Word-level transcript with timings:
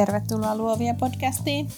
Tervetuloa 0.00 0.56
Luovia 0.56 0.94
podcastiin. 0.94 1.68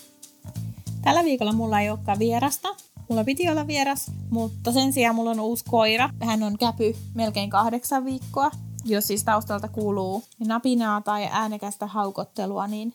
Tällä 1.02 1.24
viikolla 1.24 1.52
mulla 1.52 1.80
ei 1.80 1.90
olekaan 1.90 2.18
vierasta. 2.18 2.68
Mulla 3.08 3.24
piti 3.24 3.48
olla 3.48 3.66
vieras, 3.66 4.10
mutta 4.30 4.72
sen 4.72 4.92
sijaan 4.92 5.14
mulla 5.14 5.30
on 5.30 5.40
uusi 5.40 5.64
koira. 5.70 6.10
Hän 6.20 6.42
on 6.42 6.58
käpy 6.58 6.96
melkein 7.14 7.50
kahdeksan 7.50 8.04
viikkoa. 8.04 8.50
Jos 8.84 9.06
siis 9.06 9.24
taustalta 9.24 9.68
kuuluu 9.68 10.22
napinaa 10.38 11.00
tai 11.00 11.28
äänekästä 11.30 11.86
haukottelua, 11.86 12.66
niin 12.66 12.94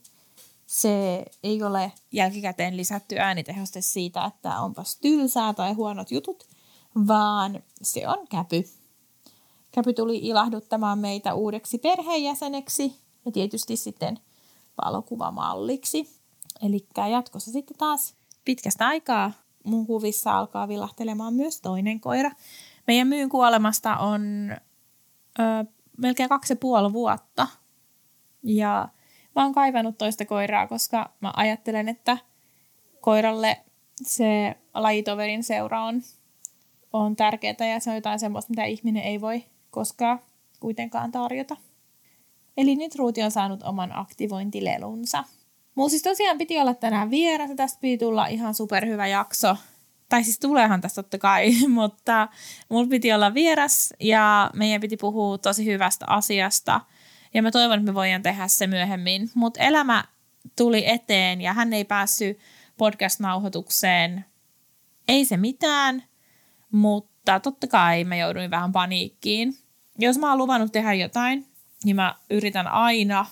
se 0.65 1.25
ei 1.43 1.63
ole 1.63 1.91
jälkikäteen 2.11 2.77
lisätty 2.77 3.17
äänitehoste 3.17 3.81
siitä, 3.81 4.25
että 4.25 4.59
onpas 4.59 4.95
tylsää 4.95 5.53
tai 5.53 5.73
huonot 5.73 6.11
jutut, 6.11 6.47
vaan 7.07 7.63
se 7.81 8.07
on 8.07 8.27
käpy. 8.27 8.69
Käpy 9.71 9.93
tuli 9.93 10.17
ilahduttamaan 10.17 10.99
meitä 10.99 11.33
uudeksi 11.33 11.77
perheenjäseneksi 11.77 12.95
ja 13.25 13.31
tietysti 13.31 13.77
sitten 13.77 14.19
valokuvamalliksi. 14.85 16.09
Eli 16.61 16.87
jatkossa 17.11 17.51
sitten 17.51 17.77
taas 17.77 18.15
pitkästä 18.45 18.87
aikaa 18.87 19.31
mun 19.63 19.87
kuvissa 19.87 20.37
alkaa 20.37 20.67
vilahtelemaan 20.67 21.33
myös 21.33 21.61
toinen 21.61 21.99
koira. 21.99 22.31
Meidän 22.87 23.07
myyn 23.07 23.29
kuolemasta 23.29 23.97
on 23.97 24.21
ö, 25.39 25.65
melkein 25.97 26.29
kaksi 26.29 26.53
ja 26.53 26.57
puoli 26.57 26.93
vuotta. 26.93 27.47
Ja 28.43 28.89
mä 29.35 29.43
oon 29.43 29.53
kaivannut 29.53 29.97
toista 29.97 30.25
koiraa, 30.25 30.67
koska 30.67 31.09
mä 31.21 31.33
ajattelen, 31.35 31.89
että 31.89 32.17
koiralle 33.01 33.61
se 34.03 34.55
lajitoverin 34.73 35.43
seura 35.43 35.83
on, 35.83 36.01
on 36.93 37.15
tärkeää 37.15 37.67
ja 37.73 37.79
se 37.79 37.89
on 37.89 37.95
jotain 37.95 38.19
semmoista, 38.19 38.49
mitä 38.49 38.63
ihminen 38.63 39.03
ei 39.03 39.21
voi 39.21 39.43
koskaan 39.71 40.19
kuitenkaan 40.59 41.11
tarjota. 41.11 41.57
Eli 42.57 42.75
nyt 42.75 42.95
Ruuti 42.95 43.23
on 43.23 43.31
saanut 43.31 43.63
oman 43.63 43.97
aktivointilelunsa. 43.97 45.23
Mulla 45.75 45.89
siis 45.89 46.01
tosiaan 46.01 46.37
piti 46.37 46.59
olla 46.59 46.73
tänään 46.73 47.09
vieras, 47.09 47.51
tästä 47.55 47.79
piti 47.81 48.05
tulla 48.05 48.27
ihan 48.27 48.53
superhyvä 48.53 49.07
jakso. 49.07 49.57
Tai 50.09 50.23
siis 50.23 50.39
tuleehan 50.39 50.81
tästä 50.81 51.03
totta 51.03 51.17
kai, 51.17 51.51
mutta 51.67 52.27
mulla 52.69 52.87
piti 52.87 53.13
olla 53.13 53.33
vieras 53.33 53.93
ja 53.99 54.51
meidän 54.53 54.81
piti 54.81 54.97
puhua 54.97 55.37
tosi 55.37 55.65
hyvästä 55.65 56.05
asiasta. 56.09 56.81
Ja 57.33 57.41
mä 57.41 57.51
toivon, 57.51 57.79
että 57.79 57.91
me 57.91 57.93
voidaan 57.93 58.21
tehdä 58.21 58.47
se 58.47 58.67
myöhemmin. 58.67 59.29
Mutta 59.33 59.59
elämä 59.59 60.03
tuli 60.55 60.89
eteen 60.89 61.41
ja 61.41 61.53
hän 61.53 61.73
ei 61.73 61.85
päässyt 61.85 62.37
podcast-nauhoitukseen. 62.77 64.25
Ei 65.07 65.25
se 65.25 65.37
mitään, 65.37 66.03
mutta 66.71 67.39
totta 67.39 67.67
kai 67.67 68.03
mä 68.03 68.15
jouduin 68.15 68.51
vähän 68.51 68.71
paniikkiin. 68.71 69.57
Jos 69.99 70.17
mä 70.17 70.29
oon 70.29 70.37
luvannut 70.37 70.71
tehdä 70.71 70.93
jotain, 70.93 71.45
niin 71.83 71.95
mä 71.95 72.15
yritän 72.29 72.67
aina, 72.67 73.25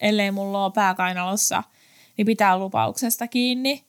ellei 0.00 0.30
mulla 0.30 0.64
ole 0.64 0.72
pääkainalossa, 0.72 1.62
niin 2.16 2.26
pitää 2.26 2.58
lupauksesta 2.58 3.28
kiinni. 3.28 3.84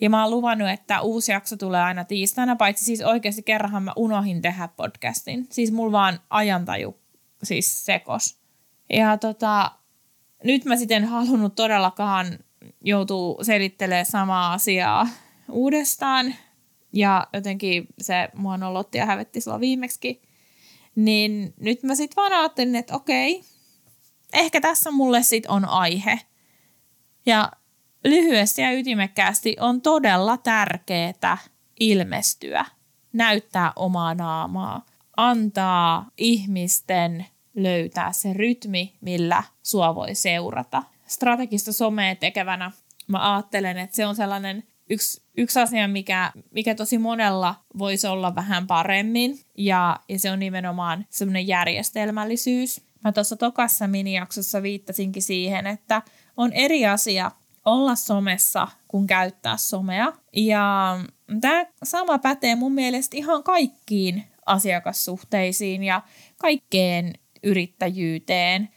Ja 0.00 0.10
mä 0.10 0.22
oon 0.22 0.30
luvannut, 0.30 0.68
että 0.68 1.00
uusi 1.00 1.32
jakso 1.32 1.56
tulee 1.56 1.82
aina 1.82 2.04
tiistaina, 2.04 2.56
paitsi 2.56 2.84
siis 2.84 3.02
oikeasti 3.02 3.42
kerranhan 3.42 3.82
mä 3.82 3.92
unohin 3.96 4.42
tehdä 4.42 4.68
podcastin. 4.76 5.46
Siis 5.50 5.72
mulla 5.72 5.92
vaan 5.92 6.20
ajantaju 6.30 6.98
siis 7.42 7.84
sekos. 7.86 8.38
Ja 8.90 9.16
tota, 9.18 9.70
nyt 10.44 10.64
mä 10.64 10.76
sitten 10.76 11.02
en 11.02 11.08
halunnut 11.08 11.54
todellakaan 11.54 12.38
joutuu 12.80 13.44
selittelemään 13.44 14.06
samaa 14.06 14.52
asiaa 14.52 15.08
uudestaan. 15.50 16.34
Ja 16.92 17.26
jotenkin 17.32 17.86
se 18.00 18.28
mua 18.34 18.56
nolotti 18.56 18.98
ja 18.98 19.06
hävetti 19.06 19.40
silloin 19.40 19.60
viimeksi. 19.60 20.22
Niin 20.96 21.54
nyt 21.60 21.82
mä 21.82 21.94
sitten 21.94 22.16
vaan 22.16 22.32
ajattelin, 22.32 22.76
että 22.76 22.94
okei, 22.94 23.44
ehkä 24.32 24.60
tässä 24.60 24.90
mulle 24.90 25.22
sitten 25.22 25.50
on 25.50 25.64
aihe. 25.64 26.20
Ja 27.26 27.52
lyhyesti 28.04 28.62
ja 28.62 28.72
ytimekkäästi 28.72 29.56
on 29.60 29.80
todella 29.80 30.36
tärkeää 30.36 31.38
ilmestyä, 31.80 32.64
näyttää 33.12 33.72
omaa 33.76 34.14
naamaa, 34.14 34.86
antaa 35.16 36.10
ihmisten 36.18 37.26
löytää 37.54 38.12
se 38.12 38.32
rytmi, 38.32 38.94
millä 39.00 39.42
sua 39.62 39.94
voi 39.94 40.14
seurata. 40.14 40.82
Strategista 41.06 41.72
somea 41.72 42.14
tekevänä 42.14 42.72
mä 43.06 43.34
ajattelen, 43.34 43.78
että 43.78 43.96
se 43.96 44.06
on 44.06 44.16
sellainen 44.16 44.64
yksi, 44.90 45.22
yksi 45.36 45.60
asia, 45.60 45.88
mikä, 45.88 46.32
mikä 46.50 46.74
tosi 46.74 46.98
monella 46.98 47.54
voisi 47.78 48.06
olla 48.06 48.34
vähän 48.34 48.66
paremmin, 48.66 49.38
ja, 49.58 50.00
ja 50.08 50.18
se 50.18 50.30
on 50.30 50.38
nimenomaan 50.38 51.06
semmoinen 51.10 51.46
järjestelmällisyys. 51.46 52.80
Mä 53.04 53.12
tuossa 53.12 53.36
tokassa 53.36 53.86
minijaksossa 53.86 54.62
viittasinkin 54.62 55.22
siihen, 55.22 55.66
että 55.66 56.02
on 56.36 56.52
eri 56.52 56.86
asia 56.86 57.30
olla 57.64 57.94
somessa 57.94 58.68
kuin 58.88 59.06
käyttää 59.06 59.56
somea. 59.56 60.12
Ja 60.32 60.96
tämä 61.40 61.66
sama 61.84 62.18
pätee 62.18 62.54
mun 62.54 62.72
mielestä 62.72 63.16
ihan 63.16 63.42
kaikkiin 63.42 64.24
asiakassuhteisiin 64.46 65.84
ja 65.84 66.02
kaikkeen 66.38 67.12
yrittäjyyteen. 67.42 68.68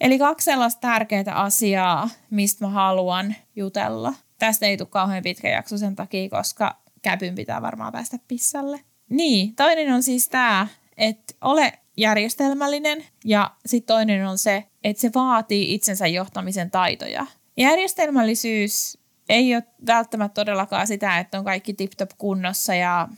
Eli 0.00 0.18
kaksi 0.18 0.44
sellaista 0.44 0.80
tärkeää 0.80 1.34
asiaa, 1.34 2.10
mistä 2.30 2.64
mä 2.64 2.70
haluan 2.70 3.34
jutella. 3.56 4.14
Tästä 4.38 4.66
ei 4.66 4.76
tule 4.76 4.88
kauhean 4.90 5.22
pitkä 5.22 5.48
jakso 5.48 5.78
sen 5.78 5.96
takia, 5.96 6.28
koska 6.28 6.76
käpyn 7.02 7.34
pitää 7.34 7.62
varmaan 7.62 7.92
päästä 7.92 8.18
pissalle. 8.28 8.80
Niin, 9.08 9.56
toinen 9.56 9.94
on 9.94 10.02
siis 10.02 10.28
tämä, 10.28 10.66
että 10.96 11.34
ole 11.40 11.72
järjestelmällinen 11.96 13.04
ja 13.24 13.50
sitten 13.66 13.94
toinen 13.94 14.26
on 14.26 14.38
se, 14.38 14.64
että 14.84 15.00
se 15.00 15.10
vaatii 15.14 15.74
itsensä 15.74 16.06
johtamisen 16.06 16.70
taitoja. 16.70 17.26
Järjestelmällisyys 17.56 18.98
ei 19.28 19.54
ole 19.54 19.62
välttämättä 19.86 20.34
todellakaan 20.34 20.86
sitä, 20.86 21.18
että 21.18 21.38
on 21.38 21.44
kaikki 21.44 21.72
tip-top 21.72 22.10
kunnossa 22.18 22.74
ja 22.74 23.08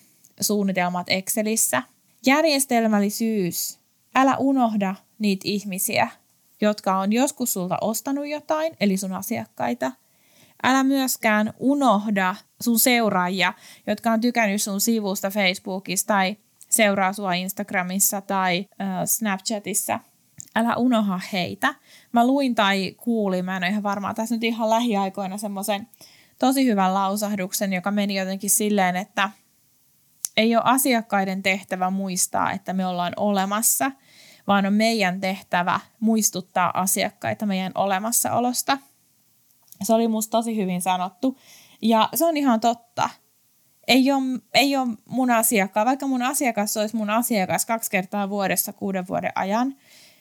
suunnitelmat 0.40 1.06
Excelissä. 1.10 1.82
Järjestelmällisyys, 2.26 3.78
älä 4.14 4.36
unohda 4.36 4.94
niitä 5.18 5.42
ihmisiä, 5.44 6.08
jotka 6.60 6.98
on 6.98 7.12
joskus 7.12 7.52
sulta 7.52 7.78
ostanut 7.80 8.28
jotain, 8.28 8.76
eli 8.80 8.96
sun 8.96 9.12
asiakkaita– 9.12 9.92
Älä 10.62 10.84
myöskään 10.84 11.52
unohda 11.58 12.34
sun 12.60 12.78
seuraajia, 12.78 13.52
jotka 13.86 14.10
on 14.10 14.20
tykännyt 14.20 14.62
sun 14.62 14.80
sivusta 14.80 15.30
Facebookissa 15.30 16.06
tai 16.06 16.36
seuraa 16.68 17.12
sua 17.12 17.32
Instagramissa 17.32 18.20
tai 18.20 18.66
äh, 18.80 18.88
Snapchatissa. 19.04 20.00
Älä 20.56 20.76
unoha 20.76 21.20
heitä. 21.32 21.74
Mä 22.12 22.26
luin 22.26 22.54
tai 22.54 22.94
kuulin, 22.96 23.44
mä 23.44 23.56
en 23.56 23.62
ole 23.62 23.70
ihan 23.70 23.82
varma, 23.82 24.14
tässä 24.14 24.34
nyt 24.34 24.44
ihan 24.44 24.70
lähiaikoina 24.70 25.38
semmoisen 25.38 25.88
tosi 26.38 26.66
hyvän 26.66 26.94
lausahduksen, 26.94 27.72
joka 27.72 27.90
meni 27.90 28.18
jotenkin 28.18 28.50
silleen, 28.50 28.96
että 28.96 29.30
ei 30.36 30.56
ole 30.56 30.64
asiakkaiden 30.66 31.42
tehtävä 31.42 31.90
muistaa, 31.90 32.52
että 32.52 32.72
me 32.72 32.86
ollaan 32.86 33.12
olemassa, 33.16 33.92
vaan 34.46 34.66
on 34.66 34.72
meidän 34.72 35.20
tehtävä 35.20 35.80
muistuttaa 36.00 36.80
asiakkaita 36.80 37.46
meidän 37.46 37.72
olemassaolosta– 37.74 38.78
se 39.82 39.94
oli 39.94 40.08
musta 40.08 40.30
tosi 40.30 40.56
hyvin 40.56 40.82
sanottu. 40.82 41.38
Ja 41.82 42.08
se 42.14 42.24
on 42.24 42.36
ihan 42.36 42.60
totta. 42.60 43.10
Ei 43.88 44.12
ole, 44.12 44.40
ei 44.54 44.76
ole 44.76 44.88
mun 45.08 45.30
asiakkaan, 45.30 45.86
vaikka 45.86 46.06
mun 46.06 46.22
asiakas 46.22 46.76
olisi 46.76 46.96
mun 46.96 47.10
asiakas 47.10 47.66
kaksi 47.66 47.90
kertaa 47.90 48.30
vuodessa 48.30 48.72
kuuden 48.72 49.08
vuoden 49.08 49.32
ajan, 49.34 49.74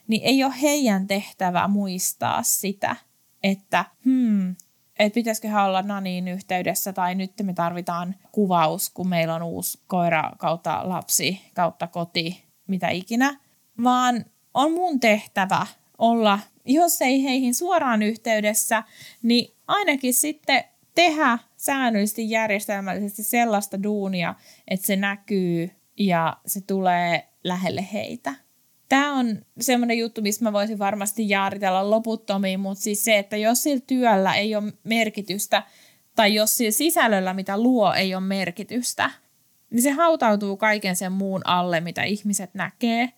niin 0.07 0.21
ei 0.23 0.43
ole 0.43 0.53
heidän 0.61 1.07
tehtävä 1.07 1.67
muistaa 1.67 2.43
sitä, 2.43 2.95
että 3.43 3.85
hmm, 4.05 4.55
että 4.99 5.15
pitäisiköhän 5.15 5.65
olla 5.65 5.81
Naniin 5.81 6.27
yhteydessä 6.27 6.93
tai 6.93 7.15
nyt 7.15 7.31
me 7.43 7.53
tarvitaan 7.53 8.15
kuvaus, 8.31 8.89
kun 8.89 9.07
meillä 9.07 9.35
on 9.35 9.43
uusi 9.43 9.79
koira 9.87 10.31
kautta 10.37 10.89
lapsi 10.89 11.41
kautta 11.55 11.87
koti, 11.87 12.43
mitä 12.67 12.89
ikinä, 12.89 13.39
vaan 13.83 14.25
on 14.53 14.71
mun 14.71 14.99
tehtävä 14.99 15.65
olla 15.97 16.39
jos 16.67 17.01
ei 17.01 17.23
heihin 17.23 17.55
suoraan 17.55 18.01
yhteydessä, 18.01 18.83
niin 19.21 19.53
ainakin 19.67 20.13
sitten 20.13 20.63
tehdä 20.95 21.37
säännöllisesti 21.57 22.29
järjestelmällisesti 22.29 23.23
sellaista 23.23 23.83
duunia, 23.83 24.35
että 24.67 24.87
se 24.87 24.95
näkyy 24.95 25.71
ja 25.97 26.37
se 26.45 26.61
tulee 26.61 27.27
lähelle 27.43 27.87
heitä. 27.93 28.33
Tämä 28.89 29.13
on 29.13 29.41
semmoinen 29.59 29.97
juttu, 29.97 30.21
mistä 30.21 30.43
mä 30.43 30.53
voisin 30.53 30.79
varmasti 30.79 31.29
jaaritella 31.29 31.89
loputtomiin, 31.89 32.59
mutta 32.59 32.83
siis 32.83 33.05
se, 33.05 33.17
että 33.17 33.37
jos 33.37 33.63
sillä 33.63 33.83
työllä 33.87 34.35
ei 34.35 34.55
ole 34.55 34.73
merkitystä, 34.83 35.63
tai 36.15 36.33
jos 36.33 36.57
sillä 36.57 36.71
sisällöllä, 36.71 37.33
mitä 37.33 37.57
luo, 37.57 37.93
ei 37.93 38.15
ole 38.15 38.23
merkitystä, 38.23 39.11
niin 39.69 39.81
se 39.81 39.91
hautautuu 39.91 40.57
kaiken 40.57 40.95
sen 40.95 41.11
muun 41.11 41.41
alle, 41.45 41.81
mitä 41.81 42.03
ihmiset 42.03 42.53
näkee. 42.53 43.13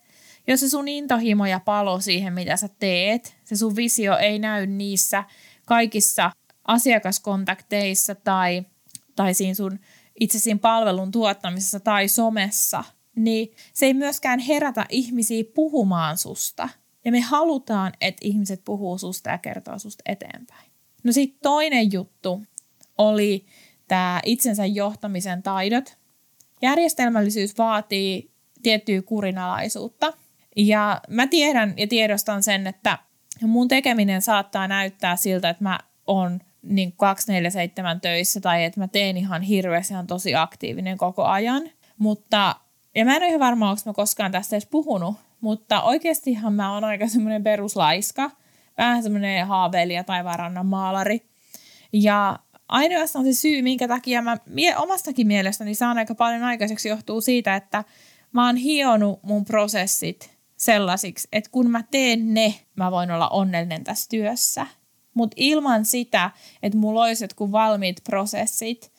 Jos 0.50 0.60
se 0.60 0.68
sun 0.68 0.88
intohimo 0.88 1.46
ja 1.46 1.60
palo 1.60 2.00
siihen, 2.00 2.32
mitä 2.32 2.56
sä 2.56 2.68
teet, 2.78 3.36
se 3.44 3.56
sun 3.56 3.76
visio 3.76 4.16
ei 4.16 4.38
näy 4.38 4.66
niissä 4.66 5.24
kaikissa 5.66 6.30
asiakaskontakteissa 6.64 8.14
tai, 8.14 8.62
tai 9.16 9.34
siinä 9.34 9.54
sun 9.54 9.78
itse 10.20 10.38
siinä 10.38 10.58
palvelun 10.58 11.10
tuottamisessa 11.10 11.80
tai 11.80 12.08
somessa, 12.08 12.84
niin 13.16 13.52
se 13.72 13.86
ei 13.86 13.94
myöskään 13.94 14.38
herätä 14.38 14.86
ihmisiä 14.88 15.44
puhumaan 15.54 16.16
susta. 16.18 16.68
Ja 17.04 17.12
me 17.12 17.20
halutaan, 17.20 17.92
että 18.00 18.20
ihmiset 18.24 18.64
puhuu 18.64 18.98
susta 18.98 19.30
ja 19.30 19.38
kertoo 19.38 19.78
susta 19.78 20.02
eteenpäin. 20.06 20.70
No 21.04 21.12
sitten 21.12 21.40
toinen 21.42 21.92
juttu 21.92 22.42
oli 22.98 23.46
tämä 23.88 24.20
itsensä 24.24 24.66
johtamisen 24.66 25.42
taidot. 25.42 25.96
Järjestelmällisyys 26.62 27.58
vaatii 27.58 28.30
tiettyä 28.62 29.02
kurinalaisuutta. 29.02 30.12
Ja 30.56 31.00
mä 31.08 31.26
tiedän 31.26 31.74
ja 31.76 31.86
tiedostan 31.86 32.42
sen, 32.42 32.66
että 32.66 32.98
mun 33.42 33.68
tekeminen 33.68 34.22
saattaa 34.22 34.68
näyttää 34.68 35.16
siltä, 35.16 35.48
että 35.48 35.64
mä 35.64 35.78
oon 36.06 36.40
niin 36.62 36.92
247 36.96 38.00
töissä 38.00 38.40
tai 38.40 38.64
että 38.64 38.80
mä 38.80 38.88
teen 38.88 39.16
ihan 39.16 39.42
hirveästi, 39.42 39.94
ihan 39.94 40.06
tosi 40.06 40.34
aktiivinen 40.34 40.98
koko 40.98 41.24
ajan. 41.24 41.62
Mutta, 41.98 42.56
ja 42.94 43.04
mä 43.04 43.16
en 43.16 43.22
ole 43.22 43.28
ihan 43.28 43.40
varma, 43.40 43.70
onko 43.70 43.82
mä 43.86 43.92
koskaan 43.92 44.32
tästä 44.32 44.56
edes 44.56 44.66
puhunut, 44.66 45.14
mutta 45.40 45.82
oikeastihan 45.82 46.52
mä 46.52 46.74
oon 46.74 46.84
aika 46.84 47.08
semmoinen 47.08 47.44
peruslaiska, 47.44 48.30
vähän 48.78 49.02
semmoinen 49.02 49.46
haaveilija 49.46 50.04
tai 50.04 50.24
varannan 50.24 50.66
maalari. 50.66 51.20
Ja 51.92 52.38
ainoastaan 52.68 53.24
se 53.24 53.32
syy, 53.32 53.62
minkä 53.62 53.88
takia 53.88 54.22
mä 54.22 54.36
mie- 54.46 54.76
omastakin 54.76 55.26
mielestäni 55.26 55.74
saan 55.74 55.98
aika 55.98 56.14
paljon 56.14 56.42
aikaiseksi, 56.42 56.88
johtuu 56.88 57.20
siitä, 57.20 57.56
että 57.56 57.84
mä 58.32 58.46
oon 58.46 58.56
hionut 58.56 59.22
mun 59.22 59.44
prosessit 59.44 60.39
sellaisiksi, 60.60 61.28
että 61.32 61.50
kun 61.50 61.70
mä 61.70 61.84
teen 61.90 62.34
ne, 62.34 62.54
mä 62.76 62.90
voin 62.90 63.10
olla 63.10 63.28
onnellinen 63.28 63.84
tässä 63.84 64.08
työssä. 64.08 64.66
Mutta 65.14 65.34
ilman 65.36 65.84
sitä, 65.84 66.30
että 66.62 66.78
mulla 66.78 67.02
olisi 67.02 67.24
jotkut 67.24 67.52
valmiit 67.52 68.04
prosessit 68.04 68.92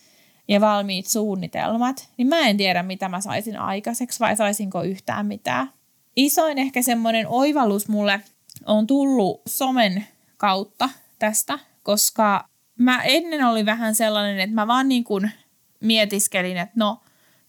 ja 0.48 0.62
valmiit 0.62 1.08
suunnitelmat, 1.08 2.10
niin 2.18 2.28
mä 2.28 2.40
en 2.40 2.58
tiedä, 2.58 2.84
mitä 2.84 3.10
mä 3.10 3.22
saisin 3.22 3.58
aikaiseksi 3.58 4.20
vai 4.20 4.36
saisinko 4.36 4.84
yhtään 4.84 5.26
mitään. 5.26 5.70
Isoin 6.16 6.58
ehkä 6.58 6.82
semmoinen 6.82 7.28
oivallus 7.28 7.88
mulle 7.88 8.22
on 8.66 8.88
tullut 8.88 9.42
somen 9.48 10.08
kautta 10.38 10.90
tästä, 11.20 11.60
koska 11.84 12.50
mä 12.78 13.04
ennen 13.04 13.46
oli 13.46 13.66
vähän 13.66 13.96
sellainen, 13.96 14.40
että 14.40 14.56
mä 14.56 14.68
vaan 14.68 14.88
niin 14.88 15.04
kuin 15.04 15.32
mietiskelin, 15.80 16.58
että 16.58 16.74
no, 16.76 17.02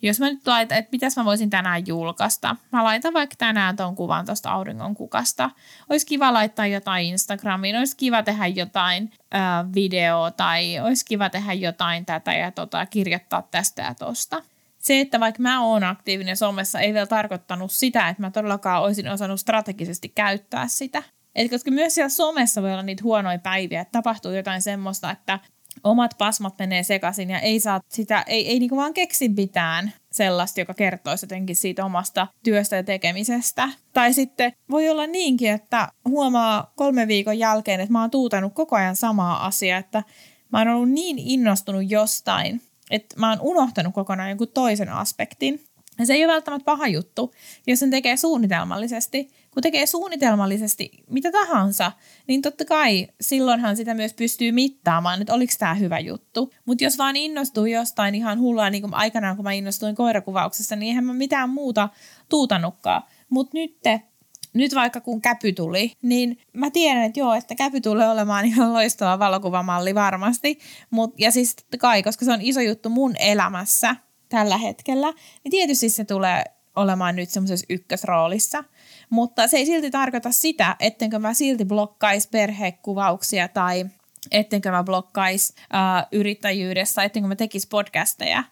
jos 0.03 0.21
mä 0.21 0.31
nyt 0.31 0.47
laitan, 0.47 0.79
että 0.79 0.89
mitäs 0.93 1.17
mä 1.17 1.25
voisin 1.25 1.51
tänään 1.51 1.87
julkaista. 1.87 2.57
Mä 2.73 2.85
laitan 2.85 3.15
vaikka 3.15 3.37
tänään 3.39 3.77
ton 3.77 3.97
kuvan 3.97 4.27
tuosta 4.27 4.51
auringon 4.51 4.95
kukasta. 4.95 5.51
Olisi 5.91 6.07
kiva 6.07 6.33
laittaa 6.33 6.67
jotain 6.67 7.07
Instagramiin, 7.07 7.77
olisi 7.77 7.97
kiva 7.97 8.23
tehdä 8.23 8.47
jotain 8.47 9.13
äh, 9.35 9.41
videoa 9.75 10.31
tai 10.31 10.81
olisi 10.81 11.05
kiva 11.05 11.31
tehdä 11.31 11.53
jotain 11.53 12.07
tätä 12.07 12.35
ja 12.35 12.51
tota, 12.51 12.87
kirjoittaa 12.87 13.49
tästä 13.51 13.83
ja 13.83 13.95
tosta. 13.95 14.43
Se, 14.79 15.01
että 15.01 15.21
vaikka 15.21 15.43
mä 15.43 15.65
oon 15.65 15.85
aktiivinen 15.85 16.37
somessa, 16.37 16.81
ei 16.81 16.95
vielä 16.95 17.07
tarkoittanut 17.07 17.73
sitä, 17.73 18.09
että 18.09 18.23
mä 18.23 18.31
todellakaan 18.31 18.83
olisin 18.83 19.09
osannut 19.09 19.41
strategisesti 19.41 20.09
käyttää 20.09 20.69
sitä. 20.69 21.03
Et 21.35 21.51
koska 21.51 21.71
myös 21.71 21.95
siellä 21.95 22.09
somessa 22.09 22.63
voi 22.63 22.73
olla 22.73 22.83
niitä 22.83 23.03
huonoja 23.03 23.39
päiviä, 23.39 23.81
että 23.81 23.93
tapahtuu 23.93 24.33
jotain 24.33 24.63
semmoista, 24.63 25.11
että 25.11 25.39
omat 25.85 26.15
pasmat 26.19 26.59
menee 26.59 26.83
sekaisin 26.83 27.31
ja 27.31 27.39
ei 27.39 27.61
saa 27.61 27.81
sitä, 27.89 28.25
ei, 28.27 28.49
ei 28.49 28.59
niinku 28.59 28.77
vaan 28.77 28.95
keksi 28.95 29.29
mitään 29.29 29.93
sellaista, 30.13 30.61
joka 30.61 30.75
kertoisi 30.75 31.25
jotenkin 31.25 31.57
siitä 31.57 31.85
omasta 31.85 32.27
työstä 32.43 32.77
ja 32.77 32.83
tekemisestä. 32.85 33.69
Tai 33.93 34.13
sitten 34.13 34.53
voi 34.71 34.89
olla 34.89 35.07
niinkin, 35.07 35.53
että 35.53 35.89
huomaa 36.09 36.73
kolme 36.77 37.09
viikon 37.09 37.39
jälkeen, 37.39 37.81
että 37.81 37.93
mä 37.93 38.01
oon 38.01 38.11
tuutanut 38.11 38.55
koko 38.55 38.77
ajan 38.77 38.97
samaa 38.97 39.47
asiaa, 39.47 39.79
että 39.79 40.03
mä 40.53 40.59
oon 40.59 40.69
ollut 40.69 40.91
niin 40.91 41.19
innostunut 41.19 41.91
jostain, 41.91 42.61
että 42.91 43.17
mä 43.19 43.31
oon 43.31 43.41
unohtanut 43.41 43.95
kokonaan 43.95 44.29
jonkun 44.29 44.49
toisen 44.49 44.89
aspektin. 44.89 45.61
Ja 46.03 46.07
se 46.07 46.15
ei 46.15 46.25
ole 46.25 46.33
välttämättä 46.33 46.65
paha 46.65 46.87
juttu, 46.87 47.35
jos 47.67 47.79
sen 47.79 47.91
tekee 47.91 48.17
suunnitelmallisesti. 48.17 49.31
Kun 49.51 49.63
tekee 49.63 49.87
suunnitelmallisesti 49.87 50.91
mitä 51.11 51.33
tahansa, 51.33 51.93
niin 52.27 52.43
totta 52.43 52.65
kai 52.65 53.09
silloinhan 53.21 53.77
sitä 53.77 53.95
myös 53.95 54.15
pystyy 54.15 54.53
mittaamaan, 54.53 55.21
että 55.21 55.35
oliko 55.35 55.53
tämä 55.59 55.75
hyvä 55.75 55.99
juttu. 55.99 56.53
Mutta 56.65 56.85
jos 56.85 56.99
vaan 56.99 57.17
innostuu 57.17 57.67
jostain 57.67 58.15
ihan 58.15 58.41
hullua, 58.41 58.71
niin 58.71 58.83
kuin 58.83 58.95
aikanaan 58.95 59.37
kun 59.37 59.45
mä 59.45 59.53
innostuin 59.53 59.95
koirakuvauksessa, 59.95 60.77
niin 60.77 60.89
eihän 60.89 61.05
mä 61.05 61.13
mitään 61.13 61.51
muuta 61.51 61.89
tuutannutkaan. 62.29 63.03
Mutta 63.29 63.59
nyt 63.59 63.77
nyt 64.55 64.75
vaikka 64.75 65.01
kun 65.01 65.21
käpy 65.21 65.53
tuli, 65.53 65.93
niin 66.03 66.39
mä 66.53 66.71
tiedän, 66.71 67.03
että 67.03 67.21
joo, 67.21 67.35
että 67.35 67.55
käpy 67.55 67.81
tulee 67.81 68.09
olemaan 68.09 68.45
ihan 68.45 68.73
loistava 68.73 69.19
valokuvamalli 69.19 69.95
varmasti. 69.95 70.59
Mut, 70.91 71.15
ja 71.19 71.31
siis 71.31 71.57
kai, 71.79 72.03
koska 72.03 72.25
se 72.25 72.33
on 72.33 72.43
iso 72.43 72.61
juttu 72.61 72.89
mun 72.89 73.15
elämässä, 73.19 73.97
tällä 74.33 74.57
hetkellä, 74.57 75.13
niin 75.45 75.51
tietysti 75.51 75.89
se 75.89 76.05
tulee 76.05 76.45
olemaan 76.77 77.17
nyt 77.17 77.31
semmoisessa 77.31 77.67
ykkösroolissa. 77.69 78.65
Mutta 79.11 79.49
se 79.49 79.57
ei 79.57 79.67
silti 79.67 79.91
tarkoita 79.91 80.33
sitä, 80.33 80.77
ettenkö 80.81 81.19
mä 81.19 81.35
silti 81.35 81.65
blokkaisi 81.65 82.29
perhekuvauksia 82.29 83.49
tai 83.49 83.87
ettenkö 84.31 84.71
mä 84.71 84.85
blokkaisi 84.85 85.55
äh, 85.75 86.07
yrittäjyydessä, 86.13 87.03
ettenkö 87.03 87.29
mä 87.29 87.37
tekisi 87.37 87.69
podcasteja, 87.69 88.45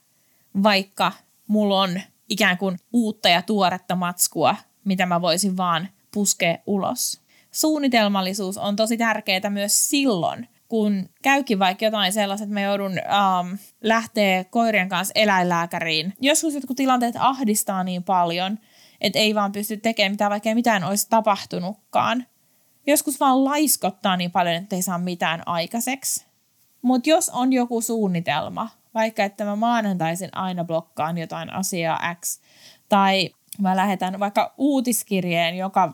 vaikka 0.63 1.13
mulla 1.47 1.81
on 1.81 2.01
ikään 2.29 2.59
kuin 2.59 2.79
uutta 2.93 3.29
ja 3.29 3.43
tuoretta 3.43 3.95
matskua, 3.95 4.57
mitä 4.85 5.07
mä 5.07 5.21
voisin 5.21 5.57
vaan 5.57 5.89
puskea 6.15 6.59
ulos. 6.67 7.21
Suunnitelmallisuus 7.53 8.59
on 8.59 8.77
tosi 8.77 8.97
tärkeää 8.97 9.51
myös 9.51 9.91
silloin, 9.91 10.49
kun 10.71 11.09
käykin 11.23 11.59
vaikka 11.59 11.85
jotain 11.85 12.13
sellaista, 12.13 12.45
että 12.45 12.55
mä 12.55 12.61
joudun 12.61 12.93
um, 12.93 13.59
lähteä 13.81 14.45
koirien 14.45 14.89
kanssa 14.89 15.13
eläinlääkäriin. 15.15 16.13
Joskus 16.21 16.55
jotkut 16.55 16.77
tilanteet 16.77 17.15
ahdistaa 17.19 17.85
niin 17.85 18.05
paljon, 18.05 18.59
että 19.01 19.19
ei 19.19 19.35
vaan 19.35 19.53
pysty 19.53 19.77
tekemään 19.77 20.13
mitään, 20.13 20.31
vaikka 20.31 20.49
ei 20.49 20.55
mitään 20.55 20.85
olisi 20.85 21.07
tapahtunutkaan. 21.11 22.27
Joskus 22.87 23.21
vaan 23.21 23.45
laiskottaa 23.45 24.17
niin 24.17 24.31
paljon, 24.31 24.55
että 24.55 24.77
ei 24.77 24.83
saa 24.83 24.99
mitään 24.99 25.43
aikaiseksi. 25.47 26.27
Mutta 26.83 27.11
jos 27.11 27.29
on 27.29 27.53
joku 27.53 27.81
suunnitelma, 27.81 28.69
vaikka 28.95 29.25
että 29.25 29.45
mä 29.45 29.57
maanantaisin 29.57 30.31
aina 30.33 30.65
blokkaan 30.65 31.19
jotain 31.19 31.53
asiaa 31.53 32.15
X, 32.15 32.41
tai 32.89 33.31
mä 33.59 33.77
lähetän 33.77 34.21
vaikka 34.21 34.55
uutiskirjeen 34.59 35.57
joka 35.57 35.93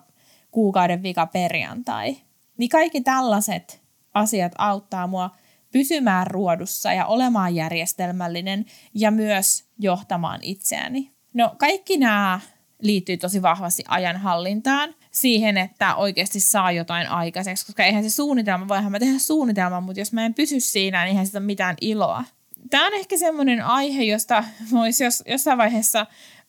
kuukauden 0.50 1.02
vika 1.02 1.26
perjantai, 1.26 2.16
niin 2.58 2.68
kaikki 2.68 3.00
tällaiset 3.00 3.85
asiat 4.16 4.52
auttaa 4.58 5.06
mua 5.06 5.30
pysymään 5.72 6.26
ruodussa 6.26 6.92
ja 6.92 7.06
olemaan 7.06 7.54
järjestelmällinen 7.54 8.64
ja 8.94 9.10
myös 9.10 9.64
johtamaan 9.78 10.40
itseäni. 10.42 11.12
No 11.34 11.54
kaikki 11.58 11.96
nämä 11.96 12.40
liittyy 12.82 13.16
tosi 13.16 13.42
vahvasti 13.42 13.84
ajanhallintaan, 13.88 14.94
siihen, 15.10 15.56
että 15.56 15.94
oikeasti 15.94 16.40
saa 16.40 16.72
jotain 16.72 17.08
aikaiseksi, 17.08 17.66
koska 17.66 17.84
eihän 17.84 18.04
se 18.04 18.10
suunnitelma, 18.10 18.68
voihan 18.68 18.92
mä 18.92 18.98
tehdä 18.98 19.18
suunnitelman, 19.18 19.82
mutta 19.82 20.00
jos 20.00 20.12
mä 20.12 20.26
en 20.26 20.34
pysy 20.34 20.60
siinä, 20.60 21.04
niin 21.04 21.08
eihän 21.08 21.26
sitä 21.26 21.38
ole 21.38 21.46
mitään 21.46 21.76
iloa. 21.80 22.24
Tämä 22.70 22.86
on 22.86 22.94
ehkä 22.94 23.18
semmoinen 23.18 23.64
aihe, 23.64 24.02
josta 24.02 24.44
voisi 24.72 25.04
jos, 25.04 25.22
jossain 25.26 25.58
vaiheessa 25.58 26.06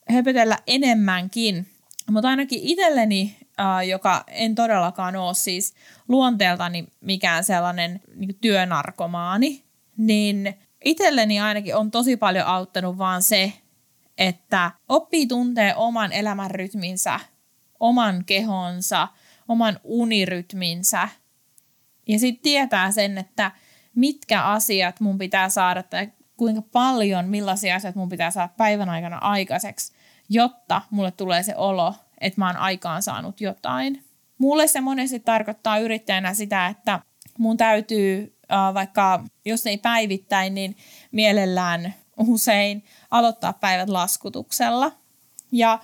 höpötellä 0.09 0.57
enemmänkin, 0.67 1.67
mutta 2.11 2.29
ainakin 2.29 2.59
itselleni 2.63 3.37
äh, 3.59 3.87
joka 3.87 4.23
en 4.27 4.55
todellakaan 4.55 5.15
ole 5.15 5.33
siis 5.33 5.73
luonteeltani 6.07 6.87
mikään 7.01 7.43
sellainen 7.43 8.01
niin 8.15 8.37
työnarkomaani, 8.41 9.63
niin 9.97 10.53
itselleni 10.85 11.39
ainakin 11.39 11.75
on 11.75 11.91
tosi 11.91 12.17
paljon 12.17 12.45
auttanut 12.45 12.97
vaan 12.97 13.23
se, 13.23 13.53
että 14.17 14.71
oppii 14.89 15.27
tuntee 15.27 15.75
oman 15.75 16.11
elämän 16.11 16.51
rytminsä, 16.51 17.19
oman 17.79 18.25
kehonsa, 18.25 19.07
oman 19.47 19.79
unirytminsä. 19.83 21.09
Ja 22.07 22.19
sitten 22.19 22.43
tietää 22.43 22.91
sen, 22.91 23.17
että 23.17 23.51
mitkä 23.95 24.43
asiat 24.43 24.99
mun 24.99 25.17
pitää 25.17 25.49
saada 25.49 25.83
tai 25.83 26.11
kuinka 26.37 26.61
paljon, 26.61 27.27
millaisia 27.27 27.75
asioita 27.75 27.99
mun 27.99 28.09
pitää 28.09 28.31
saada 28.31 28.53
päivän 28.57 28.89
aikana 28.89 29.17
aikaiseksi, 29.17 29.93
jotta 30.29 30.81
mulle 30.89 31.11
tulee 31.11 31.43
se 31.43 31.55
olo, 31.55 31.95
että 32.21 32.41
mä 32.41 32.47
oon 32.47 32.57
aikaan 32.57 33.03
saanut 33.03 33.41
jotain. 33.41 34.03
Mulle 34.37 34.67
se 34.67 34.81
monesti 34.81 35.19
tarkoittaa 35.19 35.77
yrittäjänä 35.77 36.33
sitä, 36.33 36.67
että 36.67 36.99
mun 37.37 37.57
täytyy 37.57 38.37
äh, 38.51 38.73
vaikka, 38.73 39.23
jos 39.45 39.67
ei 39.67 39.77
päivittäin, 39.77 40.55
niin 40.55 40.77
mielellään 41.11 41.93
usein 42.17 42.83
aloittaa 43.11 43.53
päivät 43.53 43.89
laskutuksella. 43.89 44.91
Ja 45.51 45.79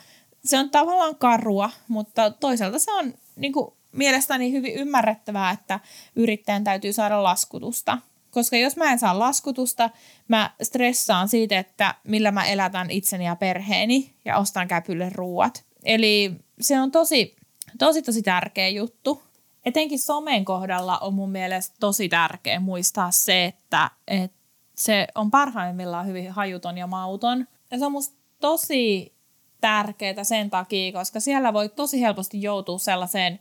se 0.45 0.59
on 0.59 0.69
tavallaan 0.69 1.15
karua, 1.15 1.69
mutta 1.87 2.31
toisaalta 2.31 2.79
se 2.79 2.91
on 2.91 3.13
niin 3.35 3.53
kuin, 3.53 3.73
mielestäni 3.91 4.51
hyvin 4.51 4.73
ymmärrettävää, 4.73 5.51
että 5.51 5.79
yrittäjän 6.15 6.63
täytyy 6.63 6.93
saada 6.93 7.23
laskutusta. 7.23 7.97
Koska 8.31 8.57
jos 8.57 8.77
mä 8.77 8.91
en 8.91 8.99
saa 8.99 9.19
laskutusta, 9.19 9.89
mä 10.27 10.49
stressaan 10.61 11.29
siitä, 11.29 11.59
että 11.59 11.95
millä 12.03 12.31
mä 12.31 12.45
elätän 12.45 12.91
itseni 12.91 13.25
ja 13.25 13.35
perheeni 13.35 14.13
ja 14.25 14.37
ostan 14.37 14.67
käpylle 14.67 15.09
ruuat. 15.09 15.65
Eli 15.85 16.35
se 16.61 16.79
on 16.79 16.91
tosi, 16.91 17.35
tosi, 17.79 18.01
tosi 18.01 18.21
tärkeä 18.21 18.67
juttu. 18.67 19.23
Etenkin 19.65 19.99
somen 19.99 20.45
kohdalla 20.45 20.97
on 20.97 21.13
mun 21.13 21.31
mielestä 21.31 21.75
tosi 21.79 22.09
tärkeä 22.09 22.59
muistaa 22.59 23.11
se, 23.11 23.45
että, 23.45 23.89
että 24.07 24.37
se 24.77 25.07
on 25.15 25.31
parhaimmillaan 25.31 26.07
hyvin 26.07 26.31
hajuton 26.31 26.77
ja 26.77 26.87
mauton. 26.87 27.47
Ja 27.71 27.79
se 27.79 27.85
on 27.85 27.91
musta 27.91 28.15
tosi 28.39 29.13
tärkeää 29.61 30.23
sen 30.23 30.49
takia, 30.49 30.91
koska 30.91 31.19
siellä 31.19 31.53
voi 31.53 31.69
tosi 31.69 32.01
helposti 32.01 32.41
joutua 32.41 32.77
sellaiseen 32.77 33.39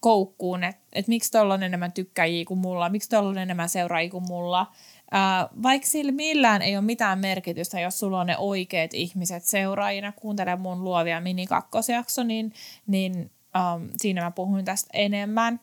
koukkuun, 0.00 0.64
että, 0.64 0.82
että 0.92 1.08
miksi 1.08 1.30
tuolla 1.30 1.54
on 1.54 1.62
enemmän 1.62 1.92
tykkäjiä 1.92 2.44
kuin 2.44 2.60
mulla, 2.60 2.88
miksi 2.88 3.08
tuolla 3.08 3.28
on 3.28 3.38
enemmän 3.38 3.68
seuraajia 3.68 4.10
kuin 4.10 4.24
mulla. 4.28 4.66
Ää, 5.10 5.48
vaikka 5.62 5.88
sillä 5.88 6.12
millään 6.12 6.62
ei 6.62 6.76
ole 6.76 6.84
mitään 6.84 7.18
merkitystä, 7.18 7.80
jos 7.80 7.98
sulla 7.98 8.20
on 8.20 8.26
ne 8.26 8.38
oikeat 8.38 8.94
ihmiset 8.94 9.44
seuraajina, 9.44 10.12
kuuntele 10.12 10.56
mun 10.56 10.84
luovia 10.84 11.20
minikakkosjakso, 11.20 12.22
niin, 12.22 12.52
niin 12.86 13.14
um, 13.14 13.88
siinä 13.96 14.22
mä 14.22 14.30
puhuin 14.30 14.64
tästä 14.64 14.90
enemmän. 14.92 15.60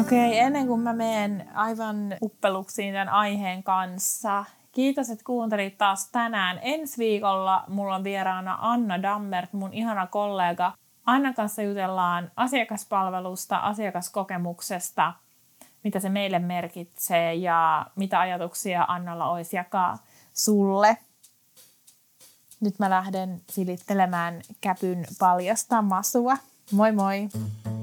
Okei, 0.00 0.28
okay, 0.28 0.38
ennen 0.38 0.66
kuin 0.66 0.80
mä 0.80 0.92
menen 0.92 1.48
aivan 1.54 2.16
uppeluksiin 2.22 2.94
tämän 2.94 3.08
aiheen 3.08 3.62
kanssa, 3.62 4.44
Kiitos, 4.76 5.10
että 5.10 5.24
kuuntelit 5.24 5.78
taas 5.78 6.10
tänään. 6.10 6.58
Ensi 6.62 6.98
viikolla 6.98 7.64
mulla 7.68 7.94
on 7.94 8.04
vieraana 8.04 8.58
Anna 8.60 9.02
Dammert, 9.02 9.52
mun 9.52 9.72
ihana 9.72 10.06
kollega. 10.06 10.72
Anna 11.06 11.32
kanssa 11.32 11.62
jutellaan 11.62 12.30
asiakaspalvelusta, 12.36 13.56
asiakaskokemuksesta, 13.56 15.12
mitä 15.86 16.00
se 16.00 16.08
meille 16.08 16.38
merkitsee 16.38 17.34
ja 17.34 17.86
mitä 17.96 18.20
ajatuksia 18.20 18.84
Annalla 18.88 19.30
olisi 19.30 19.56
jakaa 19.56 19.98
sulle. 20.32 20.96
Nyt 22.60 22.78
mä 22.78 22.90
lähden 22.90 23.40
silittelemään 23.50 24.42
käpyn 24.60 25.06
paljasta 25.18 25.82
masua. 25.82 26.36
Moi 26.72 26.92
moi! 26.92 27.28
Mm. 27.34 27.75